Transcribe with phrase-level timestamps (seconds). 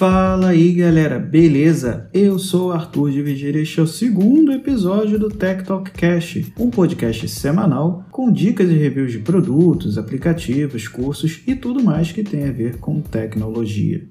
[0.00, 2.08] Fala aí galera, beleza?
[2.14, 5.90] Eu sou o Arthur de Vigília e este é o segundo episódio do Tech Talk
[5.90, 12.12] Cash, um podcast semanal com dicas e reviews de produtos, aplicativos, cursos e tudo mais
[12.12, 14.08] que tem a ver com tecnologia.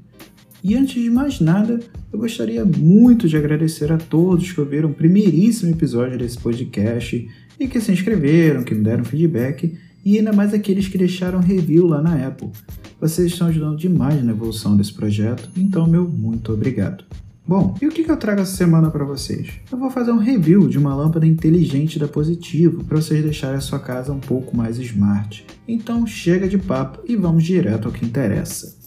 [0.64, 1.80] E antes de mais nada,
[2.14, 7.28] eu gostaria muito de agradecer a todos que ouviram o primeiríssimo episódio desse podcast
[7.60, 9.76] e que se inscreveram, que me deram feedback
[10.06, 12.52] e ainda mais aqueles que deixaram review lá na Apple.
[13.00, 17.06] Vocês estão ajudando demais na evolução desse projeto, então meu muito obrigado.
[17.48, 19.50] Bom, e o que eu trago essa semana para vocês?
[19.72, 23.62] Eu vou fazer um review de uma lâmpada inteligente da Positivo para vocês deixarem a
[23.62, 25.46] sua casa um pouco mais smart.
[25.68, 28.79] Então chega de papo e vamos direto ao que interessa.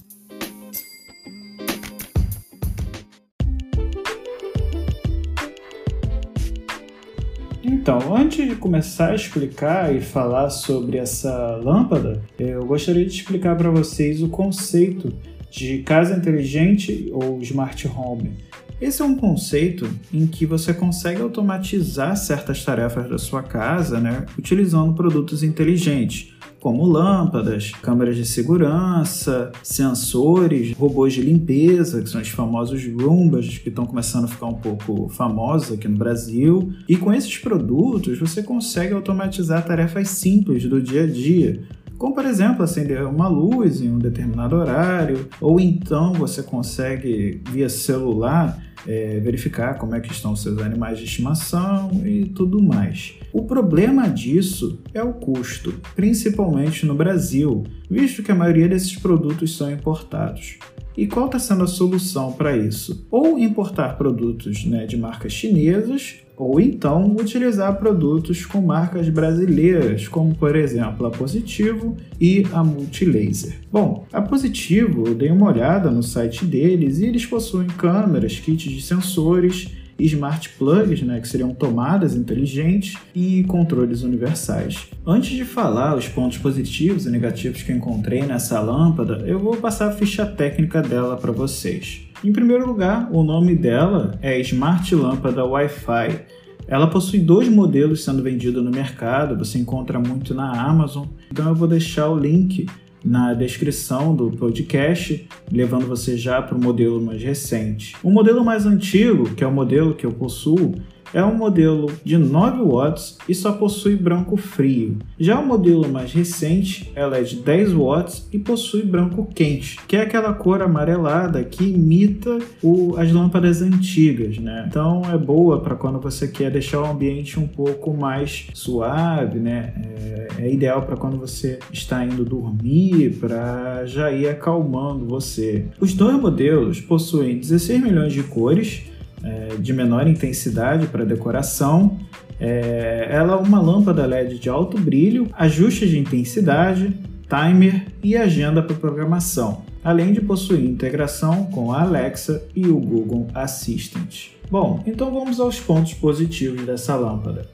[7.82, 13.56] Então, antes de começar a explicar e falar sobre essa lâmpada, eu gostaria de explicar
[13.56, 15.12] para vocês o conceito
[15.50, 18.34] de casa inteligente ou smart home.
[18.80, 24.26] Esse é um conceito em que você consegue automatizar certas tarefas da sua casa, né,
[24.38, 26.31] utilizando produtos inteligentes,
[26.62, 33.68] como lâmpadas, câmeras de segurança, sensores, robôs de limpeza, que são os famosos Roombas, que
[33.68, 36.72] estão começando a ficar um pouco famosos aqui no Brasil.
[36.88, 41.64] E com esses produtos, você consegue automatizar tarefas simples do dia a dia,
[41.98, 47.68] como por exemplo acender uma luz em um determinado horário, ou então você consegue via
[47.68, 53.14] celular é, verificar como é que estão seus animais de estimação e tudo mais.
[53.32, 59.56] O problema disso é o custo, principalmente no Brasil, visto que a maioria desses produtos
[59.56, 60.58] são importados.
[60.96, 63.06] E qual está sendo a solução para isso?
[63.10, 70.34] Ou importar produtos né, de marcas chinesas, ou então utilizar produtos com marcas brasileiras, como
[70.34, 73.54] por exemplo a Positivo e a Multilaser.
[73.70, 78.70] Bom, a Positivo, eu dei uma olhada no site deles e eles possuem câmeras, kits
[78.70, 84.88] de sensores smart plugs, né, que seriam tomadas inteligentes e controles universais.
[85.06, 89.88] Antes de falar os pontos positivos e negativos que encontrei nessa lâmpada, eu vou passar
[89.88, 92.11] a ficha técnica dela para vocês.
[92.24, 96.20] Em primeiro lugar, o nome dela é Smart Lâmpada Wi-Fi.
[96.68, 101.54] Ela possui dois modelos sendo vendidos no mercado, você encontra muito na Amazon, então eu
[101.54, 102.66] vou deixar o link
[103.04, 107.96] na descrição do podcast, levando você já para o modelo mais recente.
[108.04, 110.76] O modelo mais antigo, que é o modelo que eu possuo,
[111.12, 114.98] é um modelo de 9 watts e só possui branco frio.
[115.18, 119.96] Já o modelo mais recente, ela é de 10 watts e possui branco quente, que
[119.96, 124.66] é aquela cor amarelada que imita o, as lâmpadas antigas, né?
[124.68, 129.74] Então é boa para quando você quer deixar o ambiente um pouco mais suave, né?
[129.98, 135.66] É, é ideal para quando você está indo dormir, para já ir acalmando você.
[135.80, 138.91] Os dois modelos possuem 16 milhões de cores
[139.22, 141.98] é, de menor intensidade para decoração.
[142.40, 146.92] É, ela é uma lâmpada LED de alto brilho, ajustes de intensidade,
[147.28, 153.28] timer e agenda para programação, além de possuir integração com a Alexa e o Google
[153.34, 154.30] Assistant.
[154.50, 157.48] Bom, então vamos aos pontos positivos dessa lâmpada.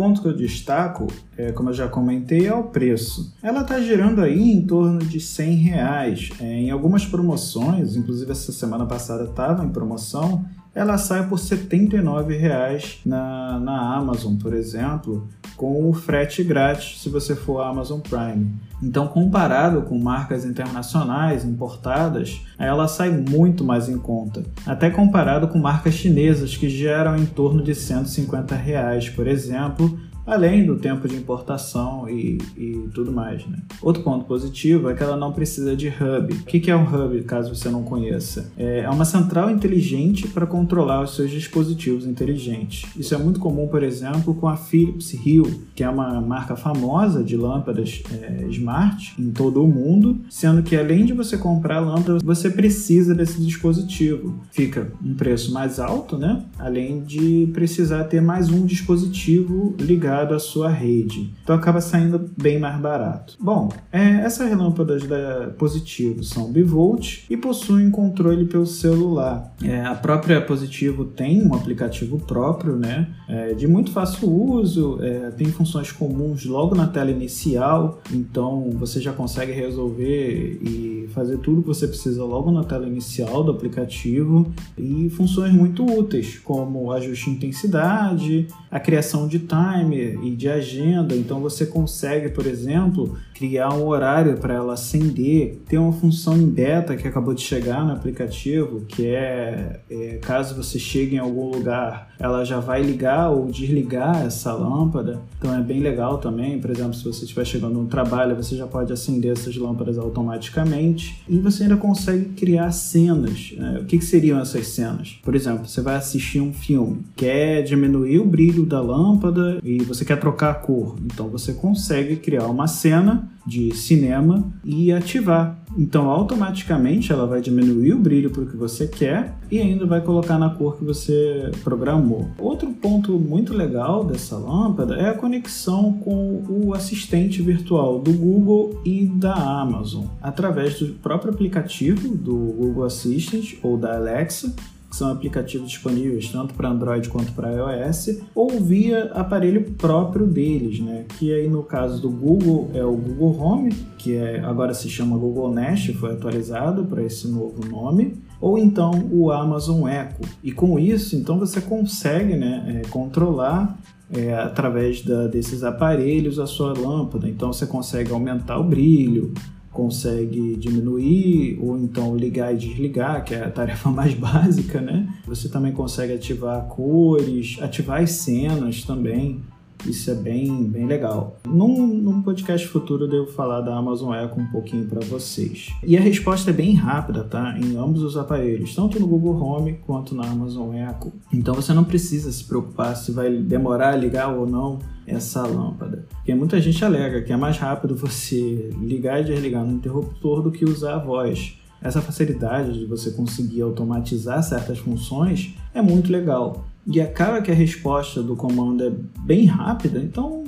[0.00, 1.06] Ponto que eu destaco,
[1.36, 3.34] é, como eu já comentei, é o preço.
[3.42, 6.30] Ela está girando aí em torno de 100 reais.
[6.40, 10.42] É, em algumas promoções, inclusive essa semana passada estava em promoção,
[10.74, 15.28] ela sai por R$ 79,00 na, na Amazon, por exemplo,
[15.60, 18.50] com o frete grátis se você for Amazon Prime.
[18.82, 25.58] Então, comparado com marcas internacionais importadas, ela sai muito mais em conta, até comparado com
[25.58, 31.16] marcas chinesas que geram em torno de 150 reais, por exemplo, além do tempo de
[31.16, 33.44] importação e, e tudo mais.
[33.46, 33.58] Né?
[33.82, 36.32] Outro ponto positivo é que ela não precisa de hub.
[36.34, 38.52] O que é um hub, caso você não conheça?
[38.56, 42.88] É uma central inteligente para controlar os seus dispositivos inteligentes.
[42.96, 47.24] Isso é muito comum, por exemplo, com a Philips Hue, que é uma marca famosa
[47.24, 52.22] de lâmpadas é, smart em todo o mundo, sendo que além de você comprar lâmpadas,
[52.22, 54.40] você precisa desse dispositivo.
[54.50, 56.44] Fica um preço mais alto, né?
[56.58, 61.32] Além de precisar ter mais um dispositivo ligado à sua rede.
[61.42, 63.36] Então acaba saindo bem mais barato.
[63.40, 69.52] Bom, é, essas lâmpadas da Positivo são bivolt e possuem controle pelo celular.
[69.62, 73.08] É, a própria Positivo tem um aplicativo próprio, né?
[73.28, 79.00] É, de muito fácil uso, é, tem funções comuns logo na tela inicial, então você
[79.00, 84.50] já consegue resolver e fazer tudo que você precisa logo na tela inicial do aplicativo
[84.76, 91.14] e funções muito úteis, como ajuste de intensidade, a criação de timer e de agenda.
[91.14, 95.62] Então você consegue, por exemplo, criar um horário para ela acender.
[95.66, 100.54] Tem uma função em beta que acabou de chegar no aplicativo, que é, é caso
[100.54, 105.22] você chegue em algum lugar, ela já vai ligar ou desligar essa lâmpada.
[105.38, 106.60] Então é bem legal também.
[106.60, 110.99] Por exemplo, se você estiver chegando no trabalho, você já pode acender essas lâmpadas automaticamente
[111.28, 113.52] e você ainda consegue criar cenas.
[113.56, 113.80] Né?
[113.80, 115.18] O que, que seriam essas cenas?
[115.22, 120.04] Por exemplo, você vai assistir um filme, quer diminuir o brilho da lâmpada e você
[120.04, 120.96] quer trocar a cor.
[121.04, 125.58] Então você consegue criar uma cena de cinema e ativar.
[125.76, 130.00] Então, automaticamente ela vai diminuir o brilho para o que você quer e ainda vai
[130.00, 132.28] colocar na cor que você programou.
[132.38, 138.80] Outro ponto muito legal dessa lâmpada é a conexão com o assistente virtual do Google
[138.84, 144.54] e da Amazon através do próprio aplicativo do Google Assistant ou da Alexa
[144.90, 150.80] que são aplicativos disponíveis tanto para Android quanto para iOS, ou via aparelho próprio deles,
[150.80, 151.04] né?
[151.16, 155.16] Que aí no caso do Google é o Google Home, que é, agora se chama
[155.16, 160.22] Google Nest, foi atualizado para esse novo nome, ou então o Amazon Echo.
[160.42, 163.78] E com isso, então você consegue né, é, controlar
[164.12, 167.28] é, através da, desses aparelhos a sua lâmpada.
[167.28, 169.32] Então você consegue aumentar o brilho,
[169.72, 175.08] consegue diminuir ou então ligar e desligar, que é a tarefa mais básica, né?
[175.26, 179.40] Você também consegue ativar cores, ativar as cenas também.
[179.86, 181.38] Isso é bem, bem legal.
[181.46, 185.68] Num, num podcast futuro eu devo falar da Amazon Echo um pouquinho para vocês.
[185.82, 187.58] E a resposta é bem rápida, tá?
[187.58, 191.12] Em ambos os aparelhos, tanto no Google Home quanto na Amazon Echo.
[191.32, 196.06] Então você não precisa se preocupar se vai demorar a ligar ou não essa lâmpada.
[196.16, 200.52] Porque muita gente alega que é mais rápido você ligar e desligar no interruptor do
[200.52, 201.58] que usar a voz.
[201.82, 206.66] Essa facilidade de você conseguir automatizar certas funções é muito legal.
[206.86, 210.44] E acaba que a resposta do comando é bem rápida, então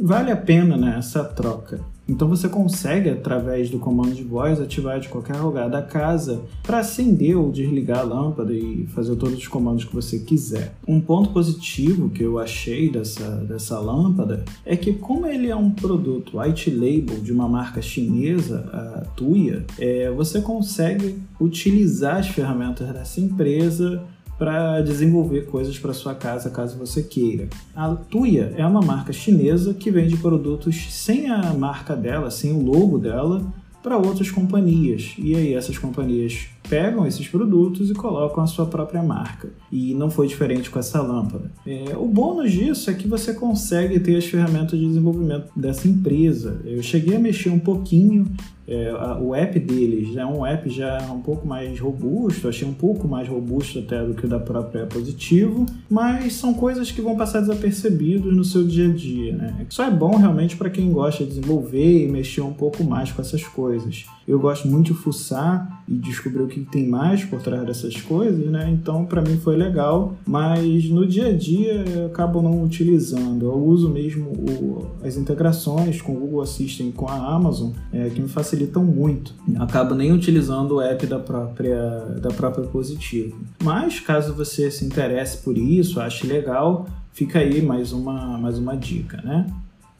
[0.00, 1.80] vale a pena né, essa troca.
[2.08, 6.80] Então você consegue, através do comando de voz, ativar de qualquer lugar da casa para
[6.80, 10.74] acender ou desligar a lâmpada e fazer todos os comandos que você quiser.
[10.86, 15.70] Um ponto positivo que eu achei dessa, dessa lâmpada é que, como ele é um
[15.70, 22.88] produto white label de uma marca chinesa, a Tuya, é, você consegue utilizar as ferramentas
[22.92, 24.02] dessa empresa
[24.42, 27.48] para desenvolver coisas para sua casa caso você queira.
[27.76, 32.60] A Tuya é uma marca chinesa que vende produtos sem a marca dela, sem o
[32.60, 33.40] logo dela,
[33.84, 35.14] para outras companhias.
[35.16, 39.50] E aí essas companhias pegam esses produtos e colocam a sua própria marca.
[39.70, 41.48] E não foi diferente com essa lâmpada.
[41.64, 46.60] É, o bônus disso é que você consegue ter as ferramentas de desenvolvimento dessa empresa.
[46.64, 48.26] Eu cheguei a mexer um pouquinho
[48.66, 52.72] é, a, o app deles é um app já um pouco mais robusto, achei um
[52.72, 57.16] pouco mais robusto até do que o da própria Positivo, mas são coisas que vão
[57.16, 59.66] passar desapercebidos no seu dia a dia, né?
[59.68, 63.20] Só é bom realmente para quem gosta de desenvolver e mexer um pouco mais com
[63.20, 64.04] essas coisas.
[64.26, 68.46] Eu gosto muito de fuçar e descobrir o que tem mais por trás dessas coisas,
[68.46, 68.70] né?
[68.70, 73.46] Então para mim foi legal, mas no dia a dia eu acabo não utilizando.
[73.46, 78.08] Eu uso mesmo o, as integrações com o Google Assistant e com a Amazon, é,
[78.10, 79.34] que me facilitam facilitam muito.
[79.58, 83.38] Acabo nem utilizando o app da própria, da própria Positivo.
[83.62, 88.76] Mas caso você se interesse por isso, ache legal, fica aí mais uma, mais uma
[88.76, 89.46] dica, né?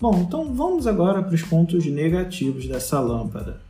[0.00, 3.60] Bom, então vamos agora para os pontos negativos dessa lâmpada.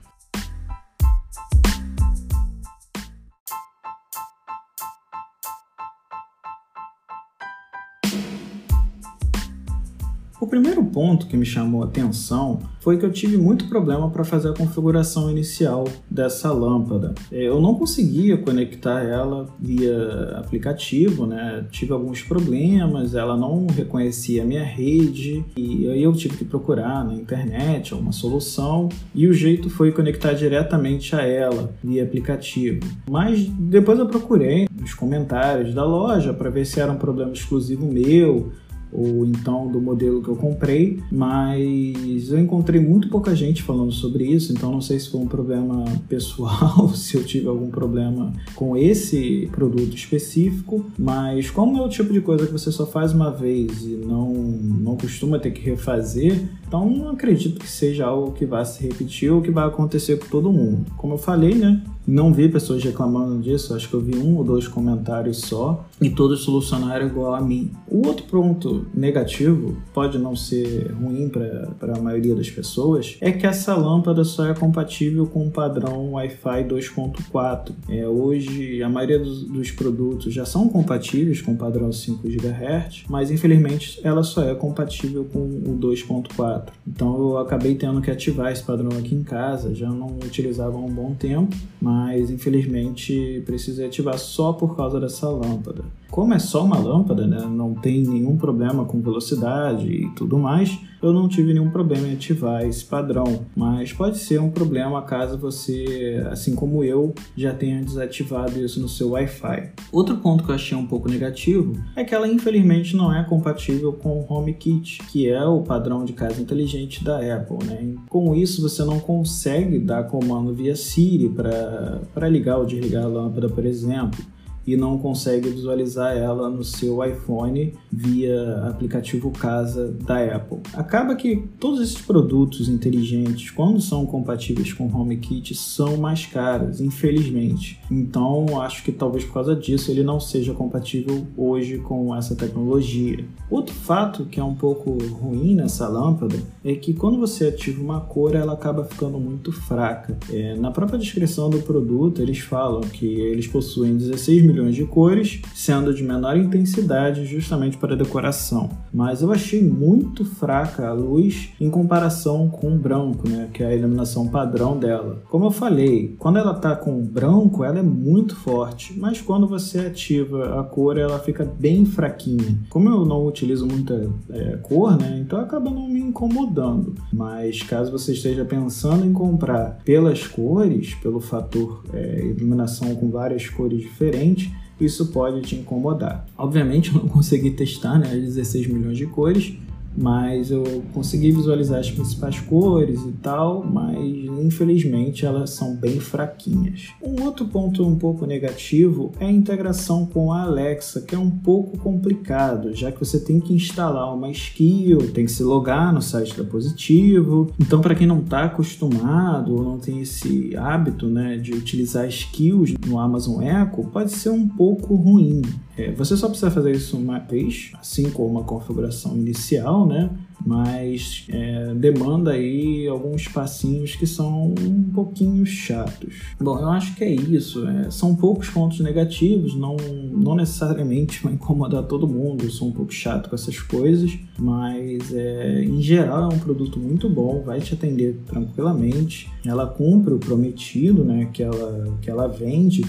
[10.42, 14.24] O primeiro ponto que me chamou a atenção foi que eu tive muito problema para
[14.24, 17.14] fazer a configuração inicial dessa lâmpada.
[17.30, 21.64] É, eu não conseguia conectar ela via aplicativo, né?
[21.70, 27.04] Tive alguns problemas, ela não reconhecia a minha rede e aí eu tive que procurar
[27.04, 32.80] na internet uma solução e o jeito foi conectar diretamente a ela via aplicativo.
[33.08, 37.86] Mas depois eu procurei nos comentários da loja para ver se era um problema exclusivo
[37.86, 38.50] meu
[38.92, 44.24] ou então do modelo que eu comprei, mas eu encontrei muito pouca gente falando sobre
[44.24, 48.76] isso, então não sei se foi um problema pessoal, se eu tive algum problema com
[48.76, 53.30] esse produto específico, mas como é o tipo de coisa que você só faz uma
[53.30, 58.44] vez e não, não costuma ter que refazer, então não acredito que seja algo que
[58.44, 60.86] vá se repetir ou que vai acontecer com todo mundo.
[60.96, 61.82] Como eu falei, né?
[62.06, 66.10] Não vi pessoas reclamando disso, acho que eu vi um ou dois comentários só e
[66.10, 67.70] todos solucionaram igual a mim.
[67.88, 73.46] O outro ponto negativo, pode não ser ruim para a maioria das pessoas, é que
[73.46, 77.72] essa lâmpada só é compatível com o padrão Wi-Fi 2.4.
[77.88, 83.04] É, hoje, a maioria dos, dos produtos já são compatíveis com o padrão 5 GHz,
[83.08, 86.68] mas infelizmente ela só é compatível com o 2.4.
[86.86, 90.80] Então eu acabei tendo que ativar esse padrão aqui em casa, já não utilizava há
[90.80, 95.84] um bom tempo, mas infelizmente precisei ativar só por causa dessa lâmpada.
[96.10, 100.78] Como é só uma lâmpada, né, não tem nenhum problema com velocidade e tudo mais,
[101.02, 105.36] eu não tive nenhum problema em ativar esse padrão, mas pode ser um problema caso
[105.36, 109.72] você, assim como eu, já tenha desativado isso no seu Wi-Fi.
[109.90, 113.92] Outro ponto que eu achei um pouco negativo é que ela infelizmente não é compatível
[113.92, 117.66] com o HomeKit, que é o padrão de casa inteligente da Apple.
[117.66, 117.94] Né?
[118.08, 123.48] Com isso, você não consegue dar comando via Siri para ligar ou desligar a lâmpada,
[123.48, 124.24] por exemplo
[124.66, 130.58] e não consegue visualizar ela no seu iPhone via aplicativo Casa da Apple.
[130.74, 137.80] Acaba que todos esses produtos inteligentes, quando são compatíveis com HomeKit, são mais caros, infelizmente.
[137.90, 143.24] Então, acho que talvez por causa disso ele não seja compatível hoje com essa tecnologia.
[143.50, 148.00] Outro fato que é um pouco ruim nessa lâmpada é que quando você ativa uma
[148.00, 150.16] cor, ela acaba ficando muito fraca.
[150.30, 155.40] É, na própria descrição do produto, eles falam que eles possuem 16 milhões de cores,
[155.54, 158.70] sendo de menor intensidade justamente para decoração.
[158.92, 163.68] Mas eu achei muito fraca a luz em comparação com o branco, né, que é
[163.68, 165.22] a iluminação padrão dela.
[165.30, 169.46] Como eu falei, quando ela está com o branco, ela é muito forte, mas quando
[169.46, 172.58] você ativa a cor, ela fica bem fraquinha.
[172.68, 176.94] Como eu não utilizo muita é, cor, né, então acaba não me incomodando.
[177.12, 183.48] Mas caso você esteja pensando em comprar pelas cores, pelo fator é, iluminação com várias
[183.48, 184.41] cores diferentes,
[184.84, 186.26] isso pode te incomodar.
[186.36, 189.54] Obviamente eu não consegui testar né, as 16 milhões de cores,
[189.96, 193.98] mas eu consegui visualizar as principais cores e tal, mas
[194.44, 196.88] infelizmente elas são bem fraquinhas.
[197.02, 201.30] Um outro ponto um pouco negativo é a integração com a Alexa, que é um
[201.30, 206.02] pouco complicado, já que você tem que instalar uma skill, tem que se logar no
[206.02, 207.52] site da Positivo.
[207.58, 212.74] Então, para quem não está acostumado ou não tem esse hábito né, de utilizar skills
[212.86, 215.42] no Amazon Echo, pode ser um pouco ruim.
[215.76, 220.10] É, você só precisa fazer isso uma vez, assim como uma configuração inicial, né?
[220.44, 226.14] Mas é, demanda aí alguns passinhos que são um pouquinho chatos.
[226.40, 227.66] Bom, eu acho que é isso.
[227.66, 232.44] É, são poucos pontos negativos, não, não necessariamente vai incomodar todo mundo.
[232.44, 236.78] Eu sou um pouco chato com essas coisas, mas é, em geral é um produto
[236.78, 239.30] muito bom, vai te atender tranquilamente.
[239.46, 241.30] Ela cumpre o prometido, né?
[241.32, 242.84] Que ela, que ela vende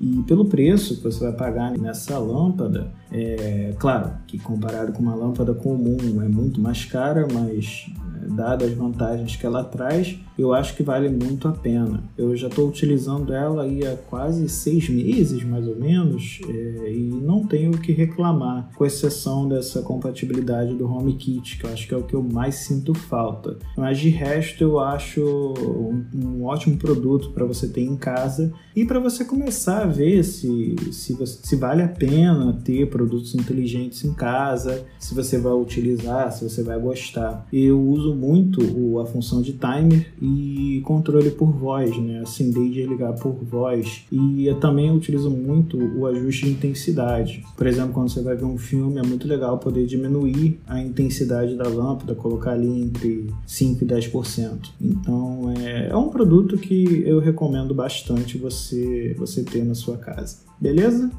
[0.00, 5.14] e pelo preço que você vai pagar nessa lâmpada, é claro que comparado com uma
[5.14, 7.90] lâmpada comum é muito mais cara, mas
[8.28, 12.02] dadas as vantagens que ela traz, eu acho que vale muito a pena.
[12.16, 17.08] Eu já estou utilizando ela aí há quase seis meses, mais ou menos, é, e
[17.08, 21.94] não tenho o que reclamar, com exceção dessa compatibilidade do HomeKit, que eu acho que
[21.94, 23.58] é o que eu mais sinto falta.
[23.76, 28.84] Mas de resto, eu acho um, um ótimo produto para você ter em casa e
[28.84, 34.12] para você começar a ver se, se, se vale a pena ter produtos inteligentes em
[34.12, 37.46] casa, se você vai utilizar, se você vai gostar.
[37.52, 42.20] Eu uso muito a função de timer e controle por voz, né?
[42.20, 44.04] Acender e desligar por voz.
[44.10, 47.44] E eu também utilizo muito o ajuste de intensidade.
[47.56, 51.54] Por exemplo, quando você vai ver um filme, é muito legal poder diminuir a intensidade
[51.54, 54.70] da lâmpada, colocar ali entre 5 e 10%.
[54.80, 60.38] Então é, é um produto que eu recomendo bastante você, você ter na sua casa.
[60.60, 61.10] Beleza?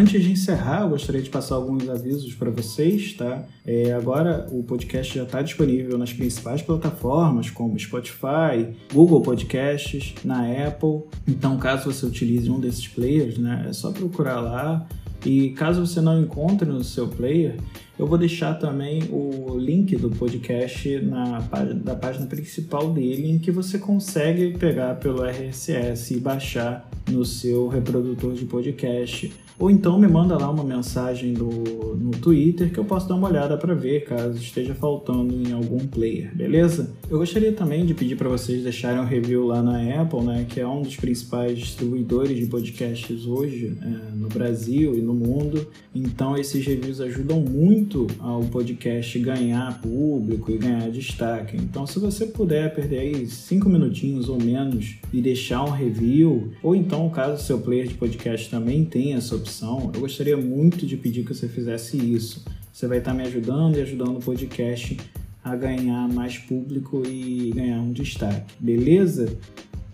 [0.00, 3.44] Antes de encerrar, eu gostaria de passar alguns avisos para vocês, tá?
[3.66, 10.40] É, agora o podcast já está disponível nas principais plataformas, como Spotify, Google Podcasts, na
[10.66, 11.02] Apple.
[11.28, 14.88] Então, caso você utilize um desses players, né, é só procurar lá.
[15.22, 17.58] E caso você não encontre no seu player,
[18.00, 21.38] Eu vou deixar também o link do podcast na
[21.84, 27.68] da página principal dele, em que você consegue pegar pelo RSS e baixar no seu
[27.68, 29.30] reprodutor de podcast
[29.60, 33.28] ou então me manda lá uma mensagem no, no Twitter que eu posso dar uma
[33.28, 36.90] olhada para ver caso esteja faltando em algum player, beleza?
[37.10, 40.58] Eu gostaria também de pedir para vocês deixarem um review lá na Apple, né, que
[40.60, 45.66] é um dos principais distribuidores de podcasts hoje é, no Brasil e no mundo.
[45.94, 51.56] Então esses reviews ajudam muito ao podcast ganhar público e ganhar destaque.
[51.56, 56.74] Então se você puder perder aí cinco minutinhos ou menos e deixar um review, ou
[56.74, 61.24] então caso seu player de podcast também tenha essa opção, eu gostaria muito de pedir
[61.24, 62.44] que você fizesse isso.
[62.72, 64.96] Você vai estar me ajudando e ajudando o podcast
[65.42, 69.36] a ganhar mais público e ganhar um destaque, beleza?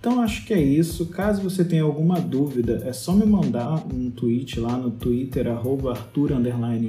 [0.06, 1.06] Então acho que é isso.
[1.06, 5.90] Caso você tenha alguma dúvida, é só me mandar um tweet lá no Twitter, arroba
[5.90, 6.30] Arthur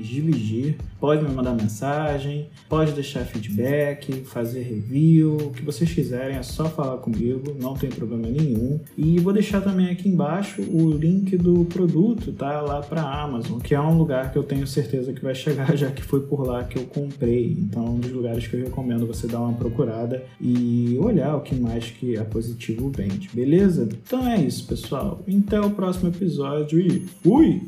[0.04, 0.78] Dividir.
[1.00, 6.66] Pode me mandar mensagem, pode deixar feedback, fazer review, o que vocês quiserem, é só
[6.66, 8.80] falar comigo, não tem problema nenhum.
[8.98, 12.62] E vou deixar também aqui embaixo o link do produto, tá?
[12.62, 15.92] Lá para Amazon, que é um lugar que eu tenho certeza que vai chegar, já
[15.92, 17.52] que foi por lá que eu comprei.
[17.52, 21.42] Então, é um dos lugares que eu recomendo você dar uma procurada e olhar o
[21.42, 23.88] que mais que a Positivo vende, beleza?
[23.92, 25.24] Então é isso, pessoal.
[25.28, 27.62] Até o próximo episódio e fui!